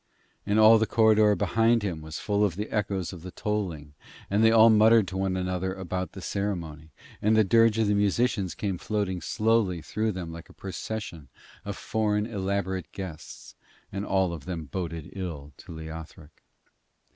[0.47, 3.93] And all the corridor behind him was full of the echoes of the tolling,
[4.31, 6.89] and they all muttered to one another about the ceremony;
[7.21, 11.29] and the dirge of the musicians came floating slowly through them like a procession
[11.63, 13.53] of foreign elaborate guests,
[13.91, 16.43] and all of them boded ill to Leothric.